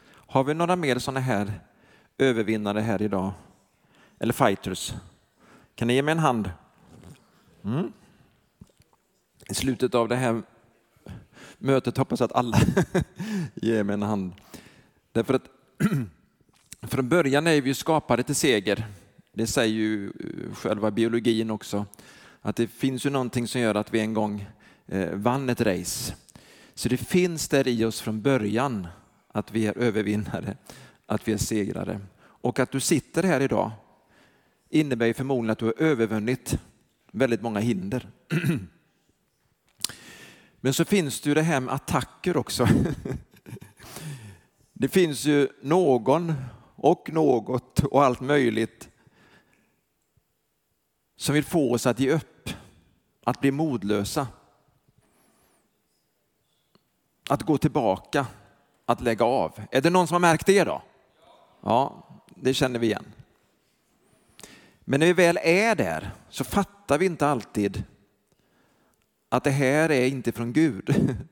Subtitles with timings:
[0.05, 1.59] Har vi några mer sådana här
[2.17, 3.31] övervinnare här idag?
[4.19, 4.93] Eller fighters?
[5.75, 6.51] Kan ni ge mig en hand?
[7.63, 7.93] Mm.
[9.49, 10.41] I slutet av det här
[11.57, 12.57] mötet hoppas jag att alla
[13.55, 14.33] ger mig en hand.
[15.11, 15.49] Därför att
[16.91, 18.87] från början är vi skapade till seger.
[19.31, 21.85] Det säger ju eh, själva biologin också.
[22.41, 24.45] Att det finns ju någonting som gör att vi en gång
[24.87, 26.15] eh, vann ett race.
[26.73, 28.87] Så det finns där i oss från början
[29.27, 30.57] att vi är övervinnare,
[31.05, 31.99] att vi är segrare.
[32.21, 33.71] Och att du sitter här idag
[34.69, 36.59] innebär ju förmodligen att du har övervunnit
[37.11, 38.09] väldigt många hinder.
[40.61, 42.67] Men så finns det ju det här med attacker också.
[44.73, 46.33] Det finns ju någon
[46.75, 48.88] och något och allt möjligt
[51.19, 52.49] som vill få oss att ge upp,
[53.23, 54.27] att bli modlösa.
[57.29, 58.27] Att gå tillbaka,
[58.85, 59.61] att lägga av.
[59.71, 60.81] Är det någon som har märkt det då?
[61.61, 63.05] Ja, det känner vi igen.
[64.79, 67.83] Men när vi väl är där så fattar vi inte alltid
[69.29, 70.95] att det här är inte från Gud.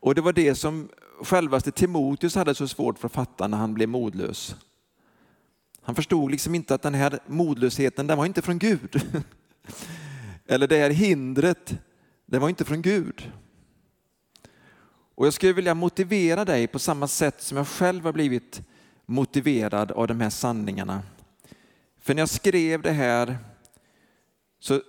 [0.00, 0.88] Och det var det som
[1.24, 4.56] självaste Timoteus hade så svårt för att fatta när han blev modlös.
[5.82, 9.02] Han förstod liksom inte att den här modlösheten, den var inte från Gud.
[10.46, 11.78] Eller det här hindret,
[12.26, 13.32] det var inte från Gud.
[15.14, 18.62] Och jag skulle vilja motivera dig på samma sätt som jag själv har blivit
[19.06, 21.02] motiverad av de här sanningarna.
[22.00, 23.38] För när jag skrev det här
[24.58, 24.80] så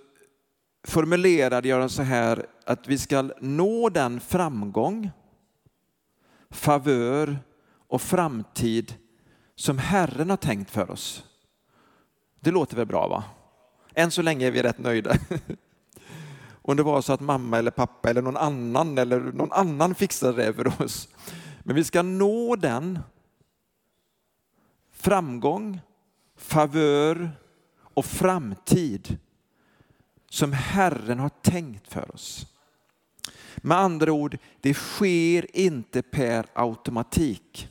[0.84, 5.10] formulerade jag det så här att vi ska nå den framgång,
[6.50, 7.38] favör
[7.88, 8.94] och framtid
[9.56, 11.24] som Herren har tänkt för oss.
[12.40, 13.24] Det låter väl bra va?
[13.94, 15.16] Än så länge är vi rätt nöjda.
[16.62, 20.44] Om det var så att mamma eller pappa eller någon annan eller någon annan fixade
[20.44, 21.08] det för oss.
[21.62, 22.98] Men vi ska nå den
[24.92, 25.80] framgång,
[26.36, 27.30] favör
[27.94, 29.18] och framtid
[30.30, 32.46] som Herren har tänkt för oss.
[33.56, 37.68] Med andra ord, det sker inte per automatik.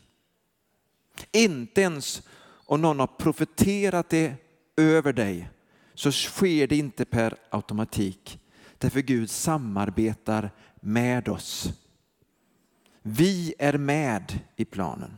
[1.32, 2.22] Inte ens
[2.66, 4.34] om någon har profeterat det
[4.78, 5.50] över dig
[5.94, 8.40] så sker det inte per automatik.
[8.78, 10.52] Därför Gud samarbetar
[10.82, 11.74] med oss.
[13.02, 15.18] Vi är med i planen.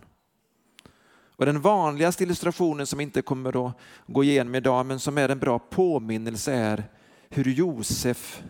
[1.38, 3.78] Och den vanligaste illustrationen som inte kommer att
[4.08, 6.84] gå igenom idag men som är en bra påminnelse är
[7.30, 8.44] hur Josef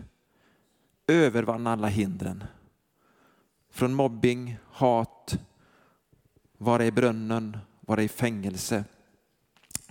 [1.06, 2.44] övervann alla hindren.
[3.70, 5.38] Från mobbing, hat,
[6.58, 8.84] vara i brunnen, vara i fängelse,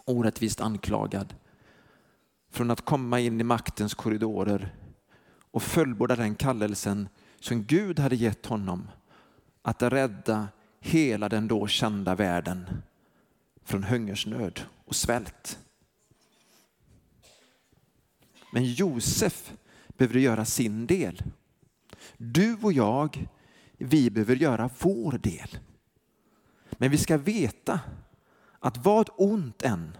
[0.05, 1.35] orättvist anklagad.
[2.49, 4.75] Från att komma in i maktens korridorer
[5.51, 7.09] och fullborda den kallelsen
[7.39, 8.87] som Gud hade gett honom
[9.61, 10.47] att rädda
[10.79, 12.81] hela den då kända världen
[13.63, 15.59] från hungersnöd och svält.
[18.51, 19.53] Men Josef
[19.87, 21.23] behöver göra sin del.
[22.17, 23.27] Du och jag,
[23.77, 25.57] vi behöver göra vår del.
[26.77, 27.79] Men vi ska veta
[28.59, 29.97] att vad ont än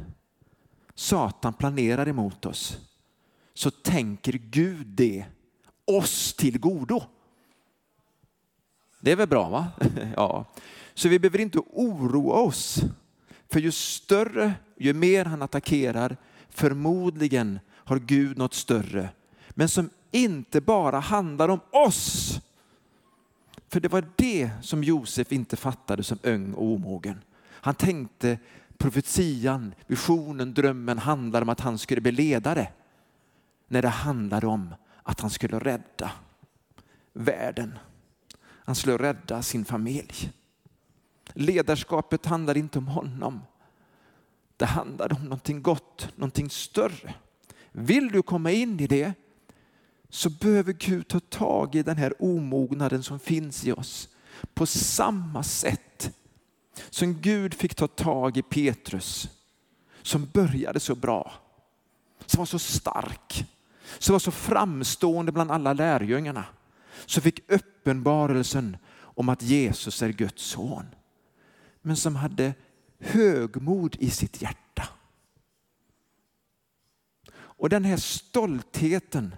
[0.95, 2.77] Satan planerar emot oss
[3.53, 5.25] så tänker Gud det
[5.85, 7.03] oss till godo.
[8.99, 9.67] Det är väl bra va?
[10.15, 10.45] ja.
[10.93, 12.81] Så vi behöver inte oroa oss.
[13.51, 16.17] För ju större, ju mer han attackerar,
[16.49, 19.09] förmodligen har Gud något större.
[19.49, 22.39] Men som inte bara handlar om oss.
[23.75, 27.21] För det var det som Josef inte fattade som ung och omogen.
[27.49, 28.39] Han tänkte
[28.77, 32.67] profetian, visionen, drömmen handlade om att han skulle bli ledare.
[33.67, 36.11] När det handlade om att han skulle rädda
[37.13, 37.77] världen.
[38.41, 40.31] Han skulle rädda sin familj.
[41.33, 43.41] Ledarskapet handlade inte om honom.
[44.57, 47.13] Det handlade om någonting gott, någonting större.
[47.71, 49.13] Vill du komma in i det
[50.15, 54.09] så behöver Gud ta tag i den här omognaden som finns i oss
[54.53, 56.15] på samma sätt
[56.89, 59.29] som Gud fick ta tag i Petrus
[60.01, 61.33] som började så bra,
[62.25, 63.45] som var så stark,
[63.99, 66.45] som var så framstående bland alla lärjungarna,
[67.05, 70.85] som fick uppenbarelsen om att Jesus är Guds son.
[71.81, 72.53] Men som hade
[72.99, 74.87] högmod i sitt hjärta.
[77.35, 79.35] Och den här stoltheten,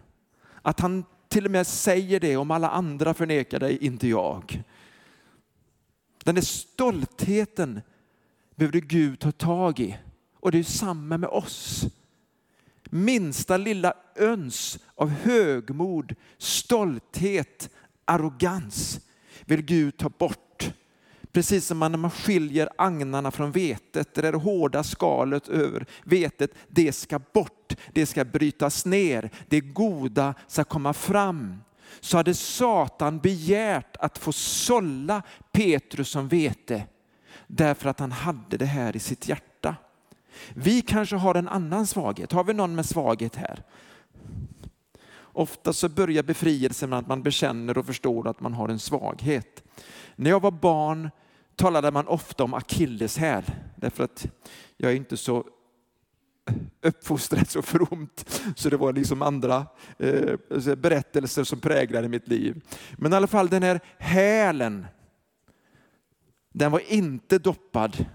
[0.61, 4.63] att han till och med säger det om alla andra förnekar dig, inte jag.
[6.23, 7.81] Den där stoltheten
[8.55, 9.97] behövde Gud ta tag i.
[10.39, 11.85] Och det är samma med oss.
[12.83, 17.69] Minsta lilla öns av högmod, stolthet,
[18.05, 18.99] arrogans
[19.45, 20.71] vill Gud ta bort.
[21.31, 26.91] Precis som när man skiljer agnarna från vetet, det där hårda skalet över vetet, det
[26.91, 27.56] ska bort,
[27.93, 31.61] det ska brytas ner, det goda ska komma fram
[31.99, 35.21] så hade Satan begärt att få sålla
[35.51, 36.83] Petrus som vete
[37.47, 39.75] därför att han hade det här i sitt hjärta.
[40.53, 42.31] Vi kanske har en annan svaghet.
[42.31, 43.63] Har vi någon med svaghet här?
[45.19, 49.63] Ofta så börjar befrielsen med att man bekänner och förstår att man har en svaghet.
[50.15, 51.09] När jag var barn
[51.55, 53.43] talade man ofta om akilleshäl
[53.75, 54.27] därför att
[54.77, 55.45] jag är inte så
[56.81, 59.65] uppfostrat så fromt så det var liksom andra
[59.99, 62.61] eh, berättelser som präglade mitt liv.
[62.97, 64.85] Men i alla fall den här hälen,
[66.53, 68.05] den var inte doppad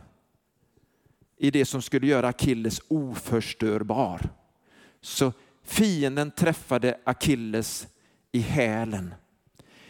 [1.38, 4.20] i det som skulle göra Akilles oförstörbar.
[5.00, 5.32] Så
[5.64, 7.86] fienden träffade Akilles
[8.32, 9.14] i hälen.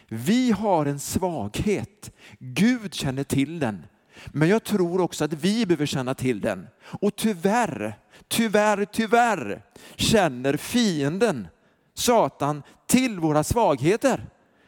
[0.08, 2.12] Vi har en svaghet.
[2.38, 3.86] Gud känner till den.
[4.26, 6.66] Men jag tror också att vi behöver känna till den.
[6.84, 7.98] Och tyvärr,
[8.28, 9.62] tyvärr, tyvärr
[9.96, 11.48] känner fienden,
[11.94, 14.26] Satan, till våra svagheter.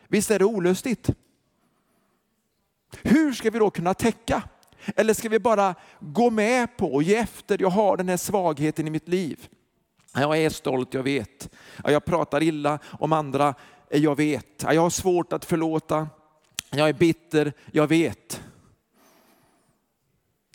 [0.08, 1.10] Visst är det olustigt?
[3.02, 4.42] Hur ska vi då kunna täcka?
[4.96, 7.62] Eller ska vi bara gå med på och ge efter?
[7.62, 9.48] Jag har den här svagheten i mitt liv.
[10.14, 11.50] Jag är stolt, jag vet.
[11.84, 13.54] Jag pratar illa om andra,
[13.90, 14.62] jag vet.
[14.62, 16.08] Jag har svårt att förlåta.
[16.70, 18.42] Jag är bitter, jag vet.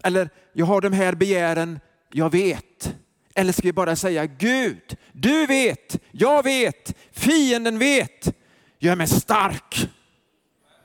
[0.04, 1.80] Eller jag har de här begären,
[2.12, 2.96] jag vet.
[3.36, 8.36] Eller ska vi bara säga Gud, du vet, jag vet, fienden vet.
[8.80, 9.90] Gör mig stark.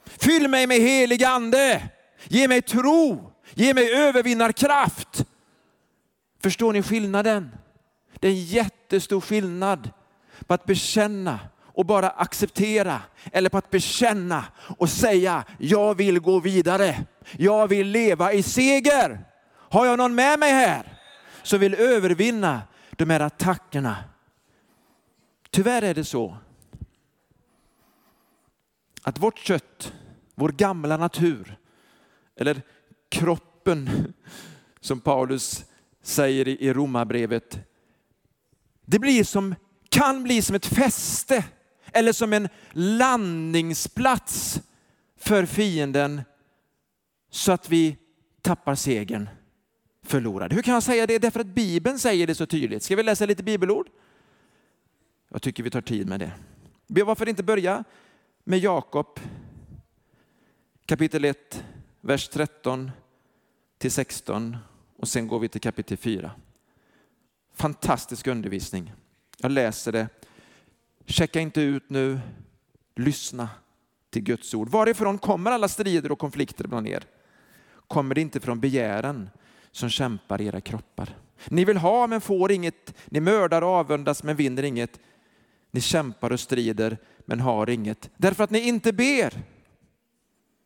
[0.07, 1.89] Fyll mig med helig ande.
[2.25, 3.33] Ge mig tro.
[3.55, 5.25] Ge mig övervinnarkraft.
[6.43, 7.51] Förstår ni skillnaden?
[8.21, 9.91] Det är en jättestor skillnad
[10.47, 11.41] på att bekänna
[11.75, 14.45] och bara acceptera eller på att bekänna
[14.79, 17.05] och säga jag vill gå vidare.
[17.33, 19.25] Jag vill leva i seger.
[19.51, 20.99] Har jag någon med mig här
[21.43, 23.97] som vill övervinna de här attackerna?
[25.51, 26.37] Tyvärr är det så
[29.03, 29.93] att vårt kött,
[30.35, 31.59] vår gamla natur
[32.37, 32.63] eller
[33.09, 34.15] kroppen
[34.81, 35.65] som Paulus
[36.03, 37.59] säger i Romarbrevet,
[38.85, 39.55] det blir som,
[39.89, 41.45] kan bli som ett fäste
[41.95, 44.61] eller som en landningsplats
[45.17, 46.23] för fienden
[47.31, 47.97] så att vi
[48.43, 49.29] tappar segern,
[50.03, 50.53] förlorad.
[50.53, 51.19] Hur kan jag säga det?
[51.19, 52.83] Därför att Bibeln säger det så tydligt.
[52.83, 53.89] Ska vi läsa lite bibelord?
[55.29, 56.33] Jag tycker vi tar tid med det.
[57.05, 57.85] Varför inte börja
[58.45, 59.21] med Jakob
[60.87, 61.65] kapitel 1,
[62.01, 62.91] vers 13
[63.79, 64.57] till 16
[64.97, 66.31] och sen går vi till kapitel 4.
[67.55, 68.93] Fantastisk undervisning.
[69.39, 70.09] Jag läser det.
[71.07, 72.21] Checka inte ut nu.
[72.97, 73.49] Lyssna
[74.11, 74.69] till Guds ord.
[74.69, 77.05] Varifrån kommer alla strider och konflikter bland er?
[77.89, 79.31] Kommer det inte från begären
[79.71, 81.17] som kämpar i era kroppar?
[81.49, 82.95] Ni vill ha men får inget.
[83.05, 85.01] Ni mördar och avundas men vinner inget.
[85.71, 89.35] Ni kämpar och strider men har inget därför att ni inte ber.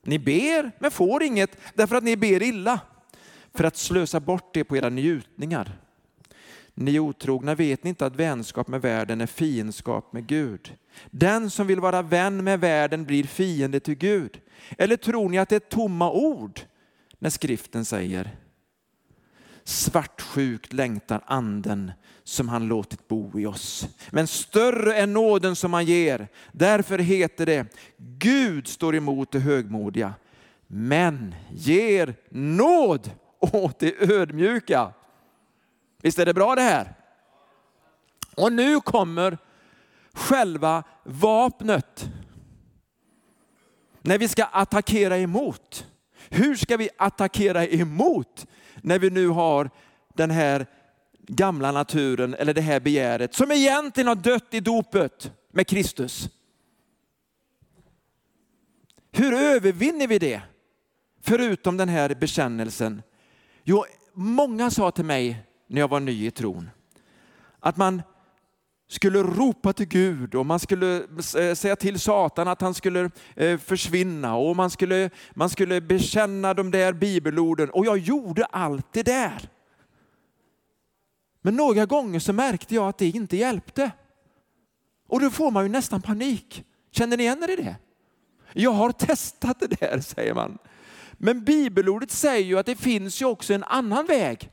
[0.04, 2.80] Ni ber men får inget därför att ni ber illa
[3.54, 5.78] för att slösa bort det på era njutningar.
[6.80, 10.74] Ni otrogna, vet ni inte att vänskap med världen är fiendskap med Gud?
[11.10, 14.40] Den som vill vara vän med världen blir fiende till Gud.
[14.78, 16.60] Eller tror ni att det är tomma ord
[17.18, 18.36] när skriften säger
[19.64, 21.92] Svartsjukt längtar anden
[22.24, 23.88] som han låtit bo i oss.
[24.10, 26.28] Men större är nåden som han ger.
[26.52, 27.66] Därför heter det
[27.96, 30.14] Gud står emot det högmodiga
[30.66, 34.92] men ger nåd åt det ödmjuka.
[36.02, 36.94] Visst är det bra det här?
[38.36, 39.38] Och nu kommer
[40.12, 42.10] själva vapnet.
[44.02, 45.86] När vi ska attackera emot.
[46.28, 48.46] Hur ska vi attackera emot
[48.82, 49.70] när vi nu har
[50.14, 50.66] den här
[51.26, 56.28] gamla naturen eller det här begäret som egentligen har dött i dopet med Kristus?
[59.12, 60.40] Hur övervinner vi det?
[61.20, 63.02] Förutom den här bekännelsen.
[63.64, 66.70] Jo, många sa till mig när jag var ny i tron
[67.60, 68.02] att man
[68.88, 70.96] skulle ropa till Gud och man skulle
[71.38, 76.54] eh, säga till Satan att han skulle eh, försvinna och man skulle, man skulle bekänna
[76.54, 77.70] de där bibelorden.
[77.70, 79.48] Och jag gjorde allt det där.
[81.42, 83.90] Men några gånger så märkte jag att det inte hjälpte.
[85.08, 86.64] Och då får man ju nästan panik.
[86.90, 87.76] Känner ni igen er i det?
[88.52, 90.58] Jag har testat det där, säger man.
[91.12, 94.50] Men bibelordet säger ju att det finns ju också en annan väg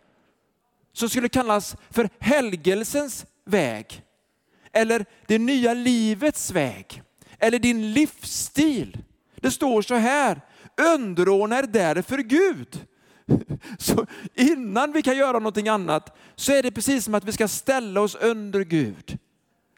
[0.95, 4.01] som skulle kallas för helgelsens väg.
[4.71, 7.03] Eller det nya livets väg.
[7.39, 8.97] Eller din livsstil.
[9.35, 10.41] Det står så här,
[10.93, 12.85] underordna er därför Gud.
[13.79, 17.47] Så innan vi kan göra någonting annat så är det precis som att vi ska
[17.47, 19.17] ställa oss under Gud.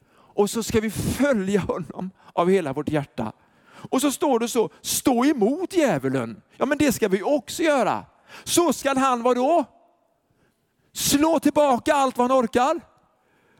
[0.10, 3.32] Och så ska vi följa honom av hela vårt hjärta.
[3.90, 6.42] Och så står det så, stå emot djävulen.
[6.58, 8.06] Ja men det ska vi också göra.
[8.44, 9.42] Så skall han vadå?
[9.42, 9.77] då?
[10.98, 12.82] Slå tillbaka allt vad han orkar.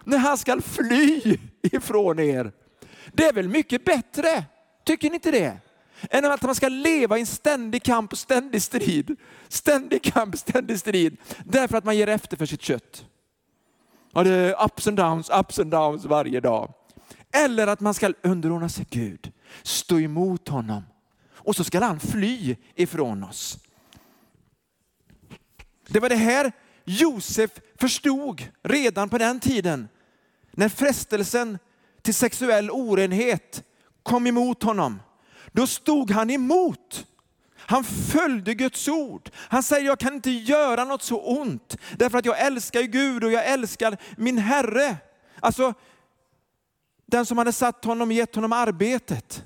[0.04, 2.52] När han skall fly ifrån er.
[3.14, 4.46] Det är väl mycket bättre,
[4.84, 5.58] tycker ni inte det?
[6.10, 9.16] Än att man ska leva i en ständig kamp och ständig strid.
[9.48, 11.18] Ständig kamp, ständig strid.
[11.46, 13.06] Därför att man ger efter för sitt kött.
[14.14, 16.74] Ja, det är ups and downs, ups and downs varje dag.
[17.32, 19.32] Eller att man ska underordna sig Gud,
[19.64, 20.84] stå emot honom.
[21.32, 23.58] Och så ska han fly ifrån oss.
[25.88, 26.52] Det var det här
[26.90, 29.88] Josef förstod redan på den tiden.
[30.52, 31.60] När frestelsen
[32.02, 33.64] till sexuell orenhet
[34.04, 35.02] kom emot honom.
[35.52, 37.06] Då stod han emot.
[37.56, 39.30] Han följde Guds ord.
[39.36, 43.32] Han säger, jag kan inte göra något så ont därför att jag älskar Gud och
[43.32, 44.98] jag älskar min Herre.
[45.40, 45.74] Alltså,
[47.06, 49.44] den som hade satt honom och gett honom arbetet.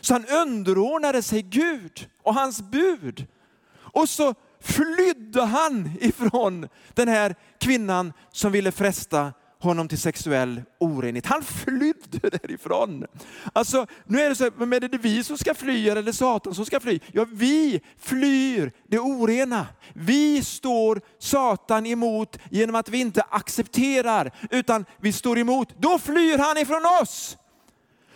[0.00, 3.26] Så han underordnade sig Gud och hans bud.
[3.74, 11.26] Och så flydde han ifrån den här kvinnan som ville fresta honom till sexuell orenhet.
[11.26, 13.06] Han flydde därifrån.
[13.52, 16.12] Alltså, nu är det så, men är det vi som ska fly eller är det
[16.12, 17.00] Satan som ska fly?
[17.12, 19.66] Ja, vi flyr det orena.
[19.92, 25.68] Vi står Satan emot genom att vi inte accepterar, utan vi står emot.
[25.78, 27.36] Då flyr han ifrån oss.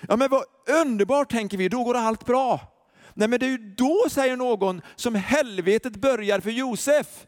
[0.08, 0.44] Ja, men vad
[0.82, 2.75] underbart tänker vi, då går allt bra.
[3.18, 7.26] Nej, men det är ju då, säger någon, som helvetet börjar för Josef.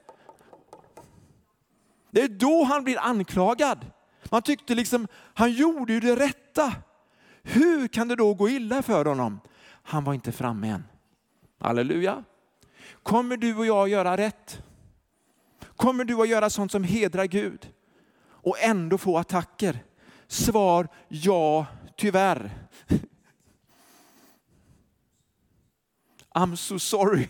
[2.11, 3.87] Det är då han blir anklagad.
[4.31, 6.73] Man tyckte liksom, han gjorde ju det rätta.
[7.43, 9.41] Hur kan det då gå illa för honom?
[9.83, 10.85] Han var inte framme än.
[11.61, 12.25] Halleluja.
[13.03, 14.63] Kommer du och jag göra rätt?
[15.77, 17.73] Kommer du att göra sånt som hedrar Gud
[18.21, 19.85] och ändå få attacker?
[20.27, 21.67] Svar ja,
[21.97, 22.51] tyvärr.
[26.39, 27.27] I'm so sorry.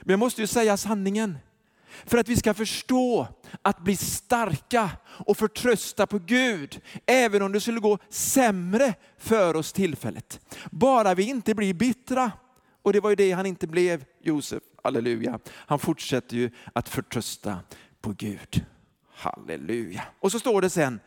[0.00, 1.38] Men jag måste ju säga sanningen.
[2.04, 3.28] För att vi ska förstå
[3.62, 9.72] att bli starka och förtrösta på Gud, även om det skulle gå sämre för oss
[9.72, 10.40] tillfället.
[10.70, 12.32] Bara vi inte blir bittra.
[12.82, 14.62] Och det var ju det han inte blev, Josef.
[14.84, 15.38] Halleluja.
[15.50, 17.58] Han fortsätter ju att förtrösta
[18.00, 18.64] på Gud.
[19.14, 20.02] Halleluja.
[20.20, 21.00] Och så står det sen,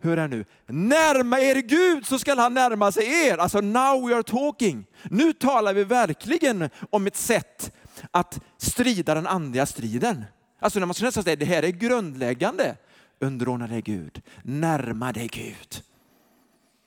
[0.00, 3.38] hör här nu, närma er Gud så skall han närma sig er.
[3.38, 4.86] Alltså now we are talking.
[5.10, 7.72] Nu talar vi verkligen om ett sätt
[8.10, 10.24] att strida den andliga striden.
[10.60, 12.76] Alltså när man ska nästan säga det här är grundläggande.
[13.20, 15.82] Underordna dig Gud, närma dig Gud.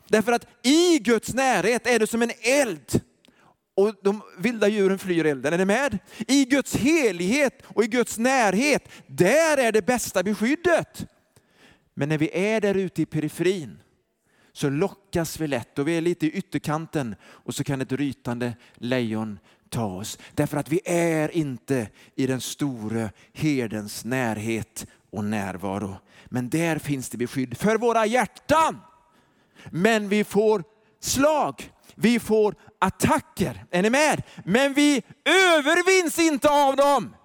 [0.07, 3.01] Därför att i Guds närhet är det som en eld.
[3.75, 5.99] Och de vilda djuren flyr elden, är ni med?
[6.17, 11.05] I Guds helighet och i Guds närhet, där är det bästa beskyddet.
[11.99, 13.79] Men när vi är där ute i periferin
[14.53, 18.53] så lockas vi lätt och vi är lite i ytterkanten och så kan ett rytande
[18.75, 19.39] lejon
[19.69, 20.17] ta oss.
[20.33, 25.95] Därför att vi är inte i den store herdens närhet och närvaro.
[26.25, 28.79] Men där finns det beskydd för våra hjärtan.
[29.71, 30.63] Men vi får
[30.99, 33.65] slag, vi får attacker.
[33.71, 34.23] Är ni med?
[34.45, 37.15] Men vi övervinns inte av dem.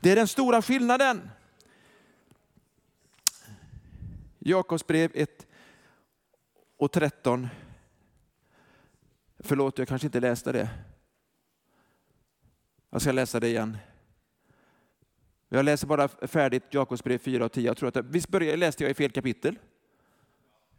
[0.00, 1.30] Det är den stora skillnaden.
[4.48, 5.46] Jakobs brev 1
[6.76, 7.48] och 13.
[9.38, 10.68] Förlåt, jag kanske inte läste det.
[12.90, 13.78] Jag ska läsa det igen.
[15.48, 17.66] Jag läser bara färdigt Jakobsbrev 4 och 10.
[17.66, 19.58] Jag tror att, visst började, läste jag i fel kapitel?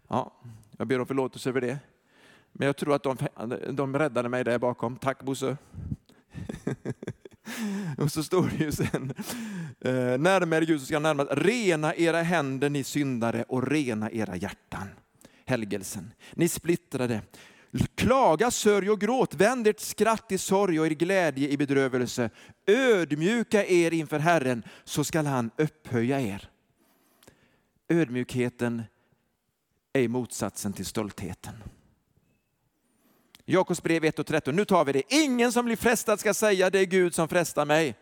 [0.07, 0.33] Ja,
[0.77, 1.79] jag ber om förlåtelse över det.
[2.51, 3.17] Men jag tror att de,
[3.71, 4.97] de räddade mig där bakom.
[4.97, 5.57] Tack Bosse.
[7.97, 9.13] och så står det ju sen,
[9.85, 14.87] eh, närmare Gud så ska närma rena era händer ni syndare och rena era hjärtan.
[15.45, 16.11] Helgelsen.
[16.33, 17.21] Ni splittrade.
[17.95, 22.29] Klaga, sörj och gråt, vänd ert skratt i sorg och er glädje i bedrövelse.
[22.67, 26.49] Ödmjuka er inför Herren så skall han upphöja er.
[27.89, 28.83] Ödmjukheten
[29.93, 31.53] är motsatsen till stoltheten.
[33.45, 34.55] Jakobs brev 1 och 13.
[34.55, 35.13] Nu tar vi det.
[35.13, 37.95] Ingen som blir frestad ska säga det är Gud som frestar mig.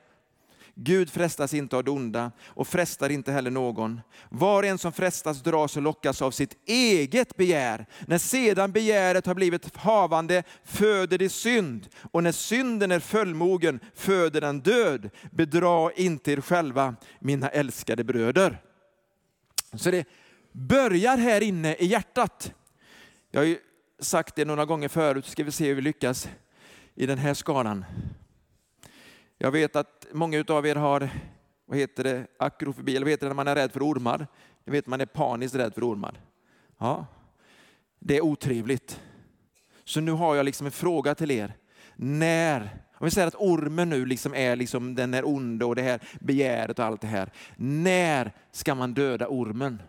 [0.80, 4.02] Gud frestas inte av det onda och frestar inte heller någon.
[4.30, 7.86] Var en som frestas dras och lockas av sitt eget begär.
[8.08, 14.42] När sedan begäret har blivit havande föder det synd och när synden är fullmogen föder
[14.42, 15.10] den död.
[15.32, 18.62] Bedra inte er själva, mina älskade bröder.
[19.74, 20.08] Så det
[20.52, 22.54] börjar här inne i hjärtat.
[23.32, 23.58] Jag har ju
[24.00, 26.30] sagt det några gånger förut, ska vi se hur vi lyckas
[26.96, 27.86] i den här skalan.
[29.38, 31.10] Jag vet att många av er har,
[31.66, 34.28] vad heter det, akrofobi, eller vad heter det när man är rädd för ormar?
[34.66, 36.22] Ni vet man är paniskt rädd för ormar.
[36.78, 37.06] Ja,
[38.00, 39.02] det är otrevligt.
[39.84, 41.54] Så nu har jag liksom en fråga till er.
[41.96, 42.62] När,
[42.94, 46.02] om vi säger att ormen nu liksom är liksom, den är ond och det här
[46.20, 47.32] begäret och allt det här.
[47.56, 49.82] När ska man döda ormen?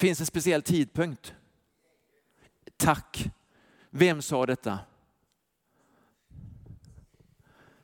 [0.00, 1.34] finns en speciell tidpunkt.
[2.76, 3.30] Tack.
[3.90, 4.78] Vem sa detta?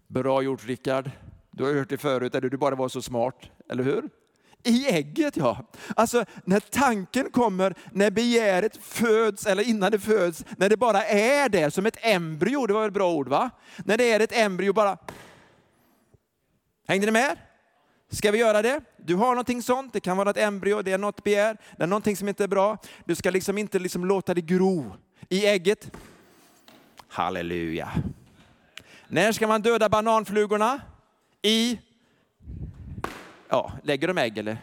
[0.06, 1.10] Bra gjort Rickard.
[1.50, 4.08] Du har hört det förut, eller du bara var så smart, eller hur?
[4.62, 5.70] I ägget ja.
[5.96, 11.48] Alltså när tanken kommer, när begäret föds, eller innan det föds, när det bara är
[11.48, 13.50] det, som ett embryo, det var ett bra ord va?
[13.84, 14.98] När det är ett embryo bara...
[16.88, 17.36] Hängde ni med?
[18.10, 18.80] Ska vi göra det?
[18.96, 21.86] Du har någonting sånt, det kan vara ett embryo, det är något begär, det är
[21.86, 22.78] någonting som inte är bra.
[23.04, 24.96] Du ska liksom inte liksom låta det gro
[25.28, 25.90] i ägget.
[27.08, 27.92] Halleluja.
[29.08, 30.80] När ska man döda bananflugorna?
[31.42, 31.78] I...
[33.48, 34.58] Ja, lägger de ägg eller?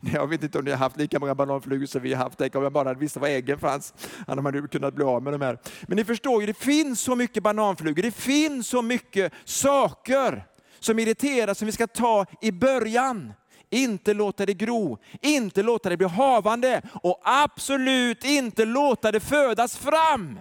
[0.12, 2.38] Jag vet inte om ni har haft lika många bananflugor som vi har haft.
[2.38, 3.94] Tänk om jag bara visste var äggen fanns.
[4.26, 5.58] Hade man kunnat bli av med de här.
[5.82, 8.02] Men ni förstår ju, det finns så mycket bananflugor.
[8.02, 10.44] Det finns så mycket saker
[10.78, 13.32] som irriterar som vi ska ta i början.
[13.70, 19.76] Inte låta det gro, inte låta det bli havande och absolut inte låta det födas
[19.76, 20.38] fram.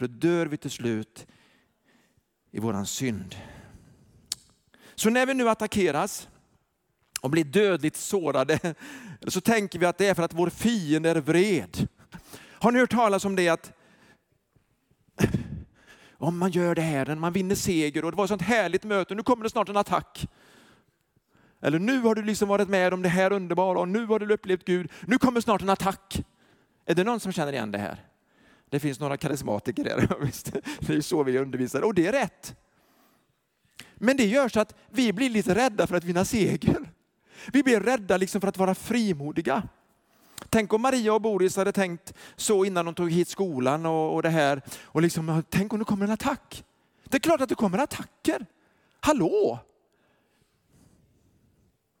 [0.00, 1.26] För då dör vi till slut
[2.50, 3.36] i våran synd.
[4.94, 6.28] Så när vi nu attackeras
[7.20, 8.74] och blir dödligt sårade
[9.28, 11.88] så tänker vi att det är för att vår fiende är vred.
[12.36, 13.72] Har ni hört talas om det att
[16.12, 19.14] om man gör det här, man vinner seger och det var ett sånt härligt möte,
[19.14, 20.28] nu kommer det snart en attack.
[21.60, 24.34] Eller nu har du liksom varit med om det här underbara och nu har du
[24.34, 26.22] upplevt Gud, nu kommer snart en attack.
[26.86, 28.09] Är det någon som känner igen det här?
[28.70, 30.52] Det finns några karismatiker där, visst.
[30.80, 32.56] det är så vi undervisar och det är rätt.
[33.94, 36.90] Men det gör så att vi blir lite rädda för att vinna seger.
[37.52, 39.62] Vi blir rädda liksom för att vara frimodiga.
[40.48, 44.22] Tänk om Maria och Boris hade tänkt så innan de tog hit skolan och, och
[44.22, 44.62] det här.
[44.82, 46.64] Och liksom, tänk om det kommer en attack.
[47.04, 48.46] Det är klart att det kommer attacker.
[49.00, 49.58] Hallå!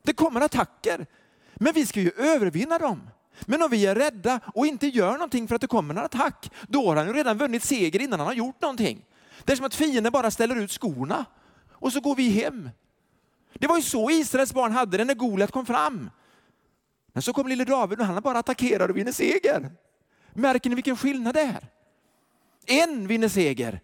[0.02, 1.06] Det kommer attacker.
[1.54, 3.10] Men vi ska ju övervinna dem.
[3.40, 6.50] Men om vi är rädda och inte gör någonting för att det kommer en attack,
[6.68, 9.04] då har han ju redan vunnit seger innan han har gjort någonting.
[9.44, 11.24] Det är som att fienden bara ställer ut skorna
[11.70, 12.70] och så går vi hem.
[13.54, 16.10] Det var ju så Israels barn hade det när Goliat kom fram.
[17.12, 19.72] Men så kom lille David och han bara attackerar och vinner seger.
[20.32, 21.68] Märker ni vilken skillnad det är?
[22.66, 23.80] En vinner seger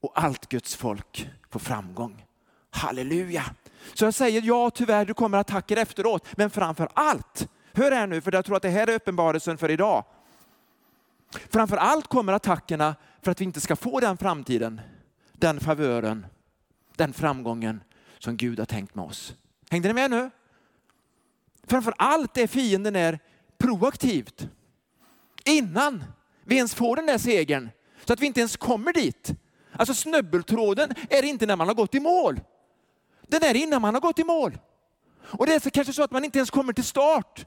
[0.00, 2.24] och allt Guds folk får framgång.
[2.70, 3.44] Halleluja!
[3.94, 6.26] Så jag säger ja, tyvärr, du kommer attacker efteråt.
[6.32, 9.70] Men framför allt, hör här nu, för jag tror att det här är uppenbarelsen för
[9.70, 10.04] idag.
[11.50, 14.80] Framför allt kommer attackerna för att vi inte ska få den framtiden,
[15.32, 16.26] den favören,
[16.96, 17.80] den framgången
[18.18, 19.34] som Gud har tänkt med oss.
[19.70, 20.30] Hängde ni med nu?
[21.66, 23.18] Framför allt är fienden är
[23.58, 24.48] proaktivt.
[25.44, 26.04] Innan
[26.44, 27.70] vi ens får den där segern,
[28.04, 29.32] så att vi inte ens kommer dit.
[29.72, 32.40] Alltså snubbeltråden är inte när man har gått i mål.
[33.22, 34.58] Den är innan man har gått i mål.
[35.22, 37.46] Och det är kanske så att man inte ens kommer till start.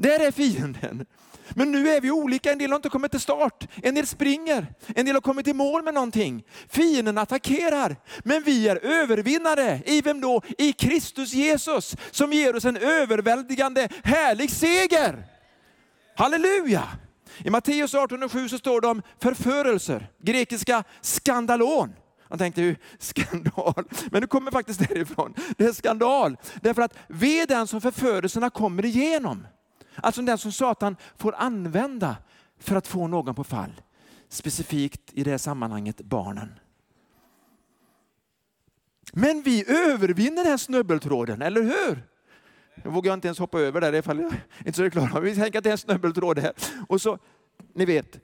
[0.00, 1.06] Där är fienden.
[1.50, 4.66] Men nu är vi olika, en del har inte kommit till start, en del springer,
[4.86, 6.44] en del har kommit i mål med någonting.
[6.68, 9.82] Fienden attackerar, men vi är övervinnare.
[9.86, 10.42] I vem då?
[10.58, 15.24] I Kristus Jesus som ger oss en överväldigande härlig seger.
[16.16, 16.82] Halleluja!
[17.44, 21.92] I Matteus 18.7 så står det om förförelser, grekiska skandalon.
[22.28, 25.34] Man tänkte ju skandal, men det kommer faktiskt därifrån.
[25.56, 29.46] Det är skandal, därför att ve den som förförelserna kommer igenom.
[29.94, 32.16] Alltså den som Satan får använda
[32.58, 33.80] för att få någon på fall.
[34.28, 36.58] Specifikt i det sammanhanget barnen.
[39.12, 42.02] Men vi övervinner den här snubbeltråden, eller hur?
[42.84, 45.20] Nu vågar jag inte ens hoppa över där ifall jag inte så är klar.
[45.20, 46.52] Vi tänker att det är en snubbeltråd här.
[46.88, 47.18] Och så,
[47.74, 48.20] ni vet,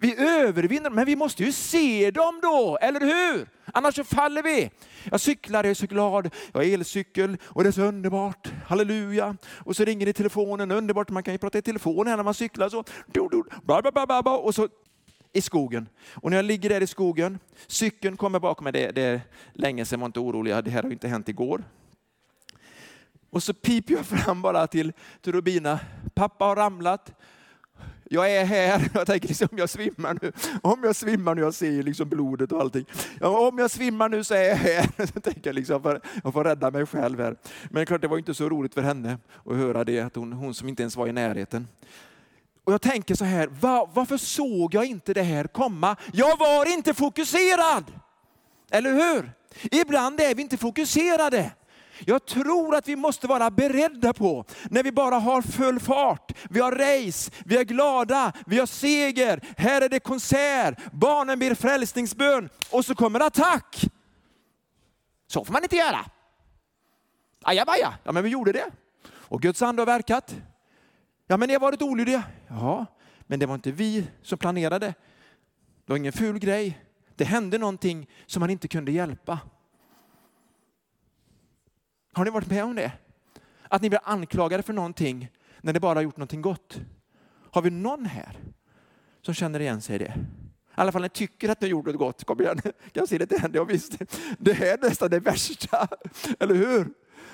[0.00, 3.48] vi övervinner men vi måste ju se dem då, eller hur?
[3.72, 4.70] Annars så faller vi.
[5.10, 8.48] Jag cyklar, jag är så glad, jag har elcykel och det är så underbart.
[8.66, 9.36] Halleluja.
[9.46, 12.34] Och så ringer det i telefonen, underbart, man kan ju prata i telefon när man
[12.34, 12.68] cyklar.
[12.68, 12.84] Så,
[14.42, 14.68] och så
[15.32, 15.88] i skogen.
[16.14, 19.20] Och när jag ligger där i skogen, cykeln kommer bakom mig, det, det är
[19.52, 21.64] länge sedan, var inte orolig, det här har inte hänt igår.
[23.30, 25.80] Och så piper jag fram bara till, till Rubina,
[26.14, 27.12] pappa har ramlat,
[28.10, 31.54] jag är här, jag tänker liksom, om jag svimmar nu, om jag svimmar nu, jag
[31.54, 32.86] ser liksom blodet och allting.
[33.20, 35.06] Ja, om jag svimmar nu så är jag här.
[35.06, 37.36] Så tänker jag, liksom, för, jag får rädda mig själv här.
[37.64, 40.32] Men det klart, det var inte så roligt för henne att höra det, att hon,
[40.32, 41.68] hon som inte ens var i närheten.
[42.64, 45.96] Och jag tänker så här, var, varför såg jag inte det här komma?
[46.12, 47.84] Jag var inte fokuserad!
[48.70, 49.32] Eller hur?
[49.62, 51.50] Ibland är vi inte fokuserade.
[52.04, 56.60] Jag tror att vi måste vara beredda på, när vi bara har full fart, vi
[56.60, 62.48] har race, vi är glada, vi har seger, här är det konsert, barnen ber frälsningsbön
[62.70, 63.84] och så kommer attack.
[65.26, 66.04] Så får man inte göra.
[67.42, 68.70] Ajabaja, ja men vi gjorde det.
[69.08, 70.36] Och Guds ande har verkat.
[71.26, 72.22] Ja men ni har varit olydiga.
[72.48, 72.86] Ja,
[73.26, 74.86] men det var inte vi som planerade.
[74.86, 76.80] Det var ingen ful grej.
[77.14, 79.38] Det hände någonting som man inte kunde hjälpa.
[82.16, 82.92] Har ni varit med om det?
[83.68, 86.80] Att ni blir anklagade för någonting när ni bara har gjort någonting gott.
[87.50, 88.38] Har vi någon här
[89.22, 90.14] som känner igen sig i det?
[90.14, 92.24] I alla fall ni tycker att ni gjort något gott.
[92.24, 92.60] Kom igen,
[92.92, 93.38] kan se henne.
[93.38, 93.64] händer.
[93.64, 93.98] visst,
[94.38, 95.88] det här är nästan det värsta,
[96.40, 96.88] eller hur?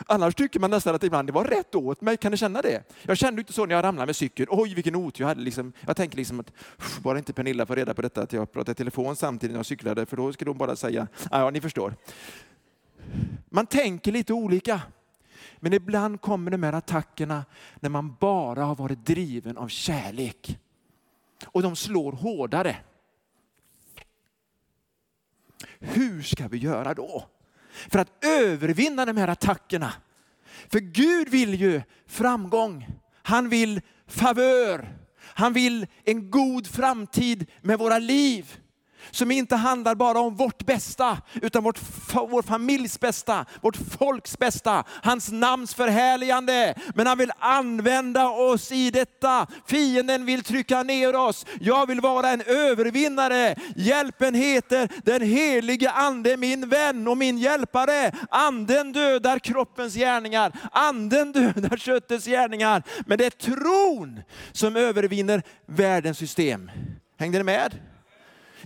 [0.06, 2.16] Annars tycker man nästan att ibland det var rätt åt mig.
[2.16, 2.82] Kan ni känna det?
[3.02, 4.48] Jag kände inte så när jag ramlade med cykeln.
[4.50, 5.40] Oj, vilken otur jag hade.
[5.40, 6.52] Liksom, jag tänker liksom att
[7.02, 9.66] bara inte Pernilla får reda på detta att jag pratade i telefon samtidigt när jag
[9.66, 11.94] cyklade, för då skulle hon bara säga, ja, ni förstår.
[13.48, 14.80] Man tänker lite olika.
[15.56, 17.44] Men ibland kommer de här attackerna
[17.80, 20.58] när man bara har varit driven av kärlek.
[21.46, 22.76] Och de slår hårdare.
[25.78, 27.28] Hur ska vi göra då?
[27.72, 29.92] För att övervinna de här attackerna.
[30.68, 32.86] För Gud vill ju framgång.
[33.22, 34.98] Han vill favör.
[35.18, 38.60] Han vill en god framtid med våra liv
[39.10, 41.80] som inte handlar bara om vårt bästa, utan vårt,
[42.12, 46.74] vår familjs bästa, vårt folks bästa, hans namns förhärligande.
[46.94, 49.46] Men han vill använda oss i detta.
[49.66, 51.46] Fienden vill trycka ner oss.
[51.60, 53.54] Jag vill vara en övervinnare.
[53.76, 58.12] Hjälpen heter den helige ande, min vän och min hjälpare.
[58.30, 62.82] Anden dödar kroppens gärningar, anden dödar köttets gärningar.
[63.06, 64.20] Men det är tron
[64.52, 66.70] som övervinner världens system.
[67.18, 67.91] Hängde ni med?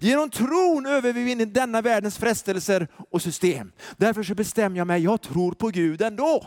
[0.01, 3.73] Genom tron övervinner denna världens frestelser och system.
[3.97, 6.47] Därför så bestämmer jag mig, jag tror på Gud ändå.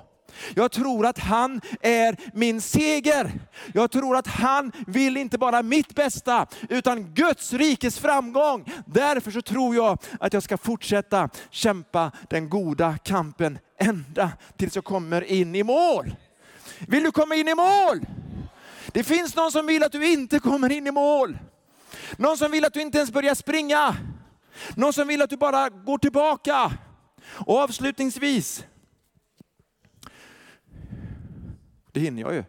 [0.55, 3.31] Jag tror att han är min seger.
[3.73, 8.73] Jag tror att han vill inte bara mitt bästa, utan Guds rikes framgång.
[8.85, 14.85] Därför så tror jag att jag ska fortsätta kämpa den goda kampen ända tills jag
[14.85, 16.15] kommer in i mål.
[16.79, 18.05] Vill du komma in i mål?
[18.91, 21.37] Det finns någon som vill att du inte kommer in i mål.
[22.17, 23.97] Någon som vill att du inte ens börjar springa.
[24.75, 26.71] Någon som vill att du bara går tillbaka.
[27.25, 28.65] Och avslutningsvis,
[31.91, 32.43] det hinner jag ju.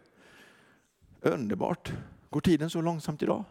[1.21, 1.93] Underbart.
[2.29, 3.43] Går tiden så långsamt idag?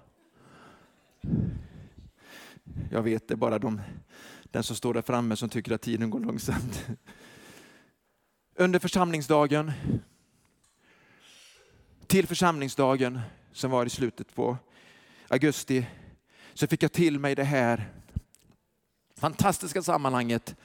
[2.90, 3.80] Jag vet, det bara de,
[4.44, 6.86] den som står där framme som tycker att tiden går långsamt.
[8.54, 9.72] Under församlingsdagen,
[12.06, 13.20] till församlingsdagen
[13.52, 14.56] som var i slutet på
[15.28, 15.86] augusti
[16.54, 17.92] så fick jag till mig det här
[19.16, 20.56] fantastiska sammanhanget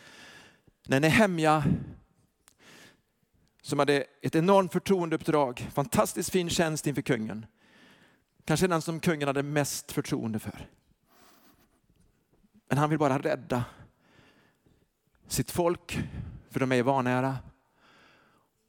[0.87, 1.63] när Nehemja
[3.61, 7.45] som hade ett enormt förtroendeuppdrag, fantastiskt fin tjänst inför kungen.
[8.45, 10.67] Kanske den som kungen hade mest förtroende för.
[12.69, 13.65] Men han vill bara rädda
[15.27, 15.99] sitt folk,
[16.49, 17.37] för de är vanära.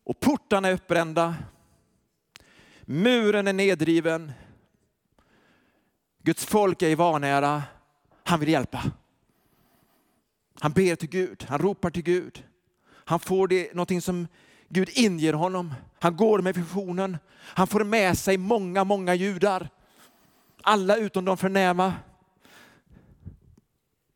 [0.05, 1.35] Och portarna är uppbrända.
[2.83, 4.33] Muren är nedriven.
[6.27, 7.63] Guds folk är i vanära.
[8.25, 8.83] Han vill hjälpa.
[10.61, 12.45] Han ber till Gud, han ropar till Gud.
[13.05, 14.27] Han får det, någonting som
[14.69, 15.75] Gud inger honom.
[15.99, 17.19] Han går med visionen.
[17.39, 19.69] Han får med sig många, många judar.
[20.63, 21.95] Alla utom de förnäma.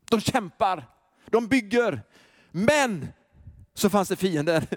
[0.09, 0.87] De kämpar,
[1.25, 2.01] de bygger.
[2.51, 3.07] Men
[3.73, 4.67] så fanns det fiender.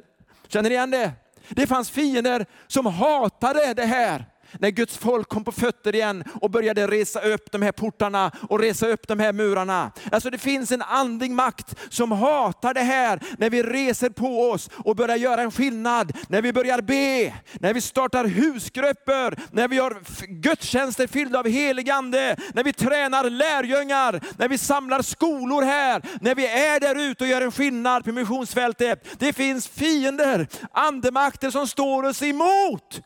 [0.46, 1.12] Känner ni igen det?
[1.48, 6.50] Det fanns fiender som hatade det här när Guds folk kom på fötter igen och
[6.50, 9.92] började resa upp de här portarna och resa upp de här murarna.
[10.12, 14.70] Alltså det finns en andlig makt som hatar det här när vi reser på oss
[14.76, 16.12] och börjar göra en skillnad.
[16.28, 19.96] När vi börjar be, när vi startar husgrupper, när vi gör
[20.28, 26.34] gudstjänster fyllda av helig ande, när vi tränar lärjungar, när vi samlar skolor här, när
[26.34, 29.18] vi är där ute och gör en skillnad på missionsfältet.
[29.18, 33.00] Det finns fiender, andemakter som står oss emot.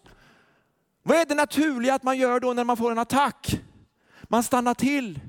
[1.08, 3.60] Vad är det naturliga att man gör då när man får en attack?
[4.22, 5.20] Man stannar till.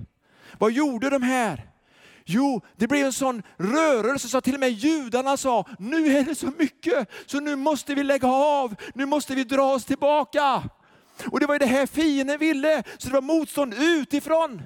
[0.57, 1.69] Vad gjorde de här?
[2.25, 6.23] Jo, det blev en sån rörelse så att till och med judarna sa, nu är
[6.23, 10.63] det så mycket så nu måste vi lägga av, nu måste vi dra oss tillbaka.
[11.31, 14.61] Och det var ju det här fienden ville, så det var motstånd utifrån.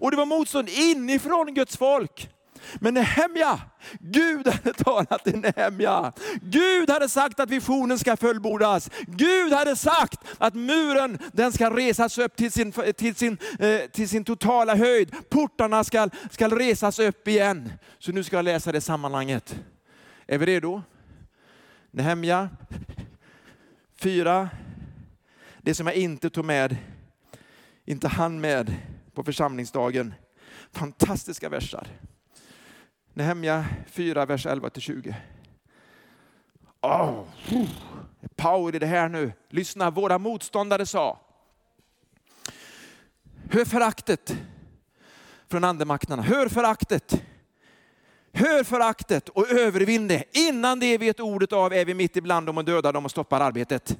[0.00, 2.30] Och det var motstånd inifrån Guds folk.
[2.74, 3.60] Men Nehemja,
[3.98, 6.12] Gud hade talat till Nehemja.
[6.42, 8.90] Gud hade sagt att visionen ska fullbordas.
[9.06, 14.08] Gud hade sagt att muren den ska resas upp till sin, till sin, eh, till
[14.08, 15.14] sin totala höjd.
[15.28, 17.72] Portarna ska, ska resas upp igen.
[17.98, 19.60] Så nu ska jag läsa det sammanhanget.
[20.26, 20.82] Är vi redo?
[21.90, 22.48] Nehemja
[24.00, 24.48] 4.
[25.62, 26.76] Det som jag inte tog med,
[27.84, 28.74] inte hann med
[29.14, 30.14] på församlingsdagen.
[30.72, 31.88] Fantastiska versar.
[33.16, 35.14] Nehemja 4, vers 11-20.
[36.80, 37.24] Oh,
[38.36, 39.32] power i det här nu.
[39.50, 41.20] Lyssna, våra motståndare sa.
[43.50, 44.36] Hör föraktet
[45.48, 46.22] från andemakterna.
[46.22, 47.22] Hör föraktet.
[48.32, 50.24] Hör föraktet och övervinn det.
[50.32, 53.40] Innan det vet ordet av är vi mitt ibland dem och dödar dem och stoppar
[53.40, 53.98] arbetet.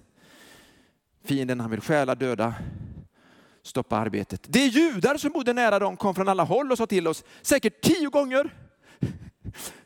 [1.25, 2.55] Fienden han vill stjäla, döda,
[3.63, 4.43] stoppa arbetet.
[4.49, 7.81] De judar som bodde nära dem kom från alla håll och sa till oss, säkert
[7.81, 8.66] tio gånger,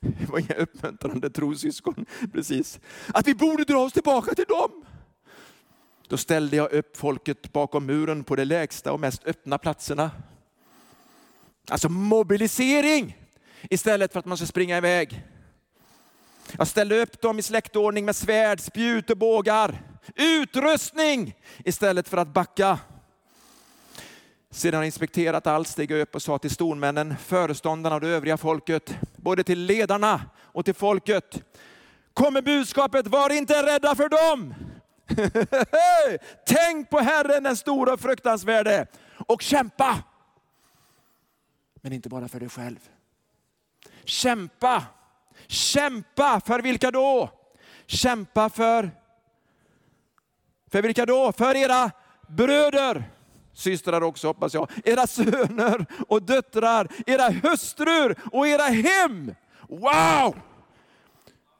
[0.00, 2.80] det var inga uppmuntrande trossyskon precis.
[3.14, 4.84] Att vi borde dra oss tillbaka till dem.
[6.08, 10.10] Då ställde jag upp folket bakom muren på de lägsta och mest öppna platserna.
[11.68, 13.16] Alltså mobilisering
[13.70, 15.22] istället för att man ska springa iväg.
[16.58, 19.82] Jag ställde upp dem i släktordning med svärd, spjut och bågar.
[20.16, 22.78] Utrustning istället för att backa.
[24.52, 28.36] Sedan han inspekterat allt steg jag upp och sa till stormännen, föreståndarna och det övriga
[28.36, 31.42] folket, både till ledarna och till folket.
[32.14, 34.54] Kommer budskapet, var inte rädda för dem.
[36.46, 38.86] Tänk på Herren den stora och fruktansvärde
[39.26, 39.98] och kämpa.
[41.74, 42.88] Men inte bara för dig själv.
[44.04, 44.84] Kämpa,
[45.46, 47.30] kämpa för vilka då?
[47.86, 48.90] Kämpa för,
[50.70, 51.32] för vilka då?
[51.32, 51.90] För era
[52.28, 53.04] bröder
[53.54, 59.34] systrar också hoppas jag, era söner och döttrar, era hustrur och era hem.
[59.68, 60.36] Wow!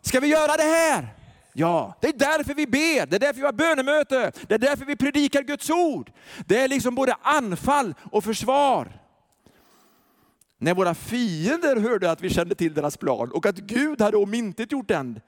[0.03, 1.09] Ska vi göra det här?
[1.53, 4.85] Ja, det är därför vi ber, det är därför vi har bönemöte, det är därför
[4.85, 6.13] vi predikar Guds ord.
[6.47, 9.01] Det är liksom både anfall och försvar.
[10.59, 14.89] När våra fiender hörde att vi kände till deras plan och att Gud hade omintetgjort
[14.89, 15.21] den,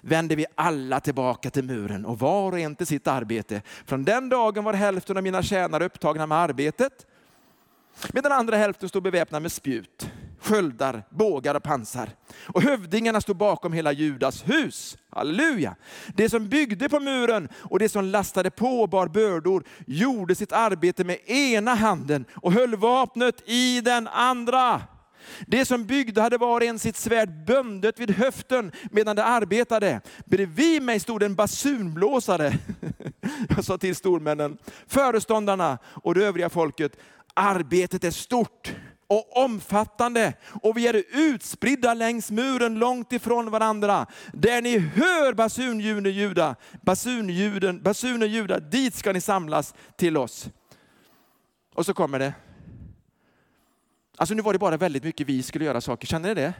[0.00, 3.62] vände vi alla tillbaka till muren och var och en till sitt arbete.
[3.86, 7.06] Från den dagen var hälften av mina tjänare upptagna med arbetet,
[8.12, 12.08] medan andra hälften stod beväpnade med spjut, sköldar, bågar och pansar.
[12.46, 14.98] Och hövdingarna stod bakom hela Judas hus.
[15.10, 15.76] Halleluja!
[16.14, 20.52] Det som byggde på muren och det som lastade på och bar bördor gjorde sitt
[20.52, 24.82] arbete med ena handen och höll vapnet i den andra.
[25.46, 30.00] Det som byggde hade var en sitt svärd bundet vid höften medan de arbetade.
[30.24, 32.52] Bredvid mig stod en basunblåsare.
[33.48, 36.96] Jag sa till stormännen, föreståndarna och det övriga folket,
[37.34, 38.74] arbetet är stort
[39.06, 44.06] och omfattande och vi är utspridda längs muren långt ifrån varandra.
[44.32, 50.48] Där ni hör basunljuden ljuda, basunljuden, basuner dit ska ni samlas till oss.
[51.74, 52.32] Och så kommer det.
[54.18, 56.52] Alltså nu var det bara väldigt mycket vi skulle göra saker, känner ni det?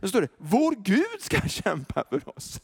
[0.00, 2.60] Då står det, vår Gud ska kämpa för oss.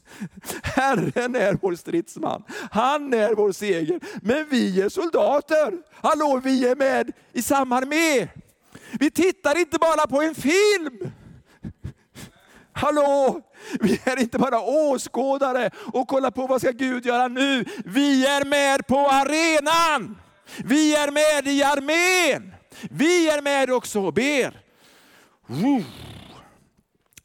[0.62, 4.00] Herren är vår stridsman, han är vår seger.
[4.22, 5.72] Men vi är soldater.
[5.92, 8.28] Hallå, vi är med i samma armé.
[8.92, 11.10] Vi tittar inte bara på en film.
[12.72, 13.40] Hallå,
[13.80, 17.64] vi är inte bara åskådare och kollar på vad ska Gud göra nu.
[17.84, 20.18] Vi är med på arenan.
[20.64, 22.55] Vi är med i armén.
[22.90, 24.62] Vi är med också och ber.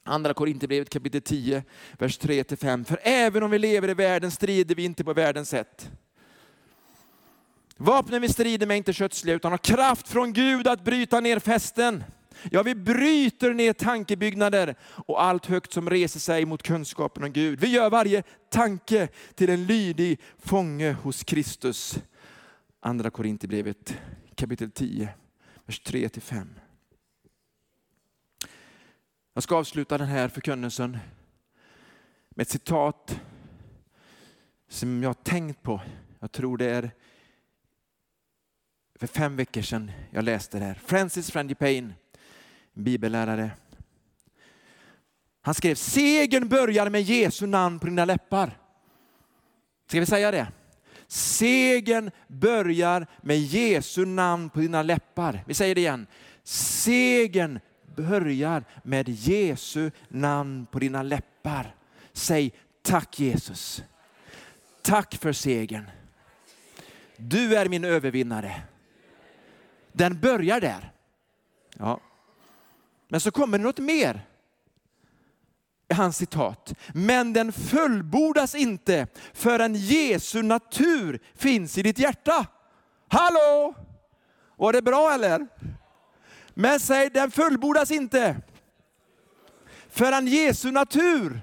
[0.03, 1.63] Andra Korinthierbrevet kapitel 10,
[1.97, 2.83] vers 3-5.
[2.83, 5.91] För även om vi lever i världen strider vi inte på världens sätt.
[7.77, 11.39] Vapnen vi strider med är inte kötsliga utan har kraft från Gud att bryta ner
[11.39, 12.03] fästen.
[12.51, 17.59] Ja, vi bryter ner tankebyggnader och allt högt som reser sig mot kunskapen om Gud.
[17.59, 21.99] Vi gör varje tanke till en lydig fånge hos Kristus.
[22.79, 23.97] Andra Korinthierbrevet
[24.35, 25.09] kapitel 10,
[25.65, 26.47] vers 3-5.
[29.33, 30.97] Jag ska avsluta den här förkunnelsen
[32.29, 33.21] med ett citat
[34.67, 35.81] som jag har tänkt på.
[36.19, 36.91] Jag tror det är
[38.95, 40.73] för fem veckor sedan jag läste det här.
[40.73, 41.93] Francis Frangipane,
[42.73, 43.51] bibellärare.
[45.41, 48.57] Han skrev, segern börjar med Jesu namn på dina läppar.
[49.87, 50.47] Ska vi säga det?
[51.11, 55.43] Segern börjar med Jesu namn på dina läppar.
[55.47, 56.07] Vi säger det igen.
[56.43, 57.59] Segern
[57.95, 61.75] börjar med Jesu namn på dina läppar.
[62.13, 63.83] Säg tack Jesus.
[64.81, 65.91] Tack för segern.
[67.17, 68.61] Du är min övervinnare.
[69.91, 70.91] Den börjar där.
[71.77, 71.99] Ja.
[73.07, 74.25] Men så kommer det något mer
[75.93, 76.73] hans citat.
[76.93, 82.45] Men den fullbordas inte förrän Jesu natur finns i ditt hjärta.
[83.07, 83.75] Hallå!
[84.57, 85.47] Var det bra eller?
[86.53, 88.35] Men säg, den fullbordas inte
[89.89, 91.41] förrän Jesu natur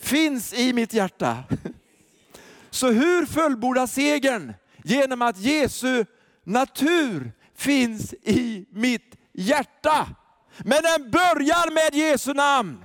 [0.00, 1.44] finns i mitt hjärta.
[2.70, 4.54] Så hur fullbordas segern?
[4.84, 6.04] Genom att Jesu
[6.44, 10.08] natur finns i mitt hjärta.
[10.58, 12.84] Men den börjar med Jesu namn.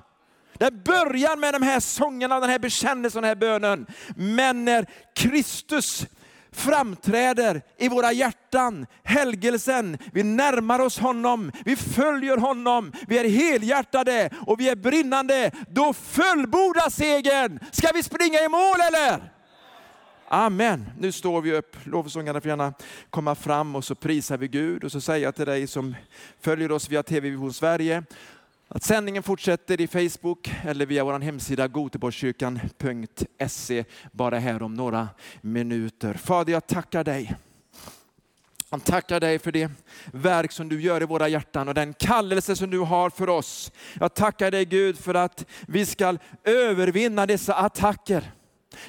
[0.64, 3.86] Den börjar med de här sångerna, den här bekännelsen, den här bönen.
[4.16, 6.06] Men när Kristus
[6.52, 14.30] framträder i våra hjärtan, helgelsen, vi närmar oss honom, vi följer honom, vi är helhjärtade
[14.48, 17.60] och vi är brinnande, då fullbordas segern.
[17.72, 19.34] Ska vi springa i mål eller?
[20.28, 20.90] Amen.
[21.00, 22.74] Nu står vi upp, lovsångarna får gärna
[23.10, 25.96] komma fram och så prisar vi Gud och så säger jag till dig som
[26.42, 28.04] följer oss via TV Vision Sverige
[28.76, 35.08] att sändningen fortsätter i Facebook eller via vår hemsida goteborgskyrkan.se bara här om några
[35.42, 36.14] minuter.
[36.14, 37.36] Fader, jag tackar dig.
[38.70, 39.72] Jag tackar dig för det
[40.12, 43.72] verk som du gör i våra hjärtan och den kallelse som du har för oss.
[44.00, 48.32] Jag tackar dig Gud för att vi ska övervinna dessa attacker.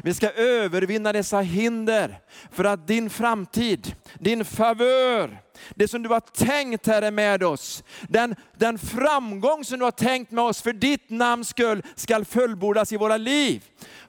[0.03, 2.21] Vi ska övervinna dessa hinder
[2.51, 5.44] för att din framtid, din favör,
[5.75, 10.31] det som du har tänkt Herre med oss, den, den framgång som du har tänkt
[10.31, 13.63] med oss för ditt namns skull ska fullbordas i våra liv.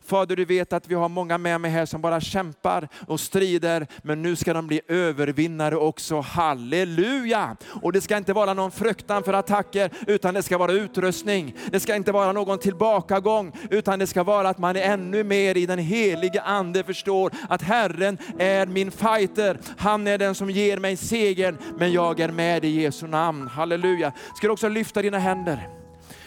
[0.06, 3.88] Fader, du vet att vi har många med mig här som bara kämpar och strider,
[4.04, 6.20] men nu ska de bli övervinnare också.
[6.20, 7.58] Halleluja!
[7.82, 11.56] Och det ska inte vara någon fruktan för attacker, utan det ska vara utrustning.
[11.72, 15.58] Det ska inte vara någon tillbakagång, utan det ska vara att man är ännu mer
[15.58, 19.60] i den helige ande förstår att Herren är min fighter.
[19.78, 23.48] Han är den som ger mig seger visserligen, men jag är med i Jesu namn.
[23.48, 24.12] Halleluja!
[24.36, 25.70] Ska du också lyfta dina händer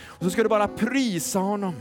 [0.07, 1.75] och så ska du bara prisa honom.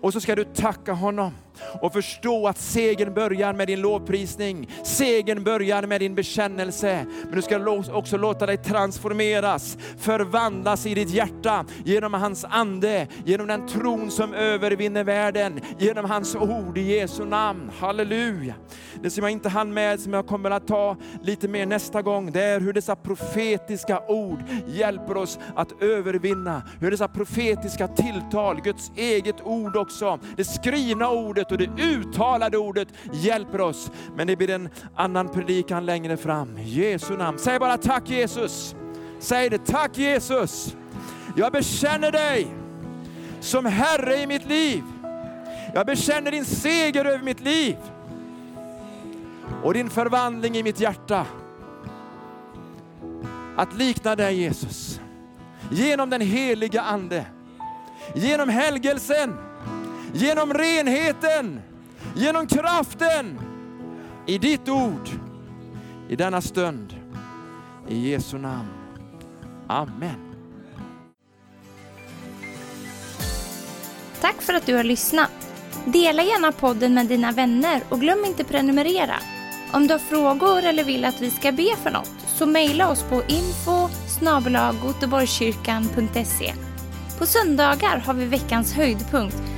[0.00, 1.32] Och så ska du tacka honom
[1.80, 4.70] och förstå att segern börjar med din lovprisning.
[4.84, 7.06] Segern börjar med din bekännelse.
[7.24, 13.46] Men du ska också låta dig transformeras, förvandlas i ditt hjärta genom hans ande, genom
[13.46, 17.70] den tron som övervinner världen, genom hans ord i Jesu namn.
[17.80, 18.54] Halleluja.
[19.02, 22.32] Det som jag inte hann med, som jag kommer att ta lite mer nästa gång,
[22.32, 26.62] det är hur dessa profetiska ord hjälper oss att övervinna.
[26.80, 32.58] Hur dessa profetiska tilltal, Guds eget ord också, det skrivna ordet, ordet och det uttalade
[32.58, 33.90] ordet hjälper oss.
[34.16, 36.58] Men det blir en annan predikan längre fram.
[36.58, 37.38] Jesu namn.
[37.38, 38.74] Säg bara tack Jesus.
[39.18, 40.76] Säg det, tack Jesus.
[41.36, 42.46] Jag bekänner dig
[43.40, 44.82] som Herre i mitt liv.
[45.74, 47.76] Jag bekänner din seger över mitt liv
[49.62, 51.26] och din förvandling i mitt hjärta.
[53.56, 55.00] Att likna dig Jesus.
[55.70, 57.26] Genom den heliga Ande.
[58.14, 59.47] Genom helgelsen.
[60.12, 61.60] Genom renheten.
[62.16, 63.38] Genom kraften.
[64.26, 65.08] I ditt ord.
[66.08, 66.94] I denna stund.
[67.88, 68.68] I Jesu namn.
[69.66, 70.34] Amen.
[74.20, 75.30] Tack för att du har lyssnat.
[75.84, 79.14] Dela gärna podden med dina vänner och glöm inte prenumerera.
[79.72, 83.02] Om du har frågor eller vill att vi ska be för något så mejla oss
[83.02, 83.88] på info
[87.18, 89.57] På söndagar har vi veckans höjdpunkt.